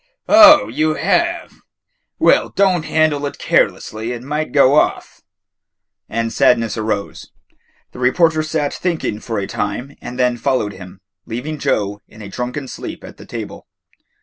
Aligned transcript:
"Oh, 0.27 0.67
you 0.67 0.95
have? 0.95 1.53
Well, 2.17 2.49
don't 2.49 2.85
handle 2.85 3.27
it 3.27 3.37
carelessly; 3.37 4.13
it 4.13 4.23
might 4.23 4.51
go 4.51 4.73
off." 4.73 5.21
And 6.09 6.33
Sadness 6.33 6.75
rose. 6.75 7.29
The 7.91 7.99
reporter 7.99 8.41
sat 8.41 8.73
thinking 8.73 9.19
for 9.19 9.37
a 9.37 9.45
time 9.45 9.95
and 10.01 10.17
then 10.17 10.37
followed 10.37 10.73
him, 10.73 11.01
leaving 11.27 11.59
Joe 11.59 12.01
in 12.07 12.23
a 12.23 12.29
drunken 12.29 12.67
sleep 12.67 13.03
at 13.03 13.17
the 13.17 13.27
table. 13.27 13.67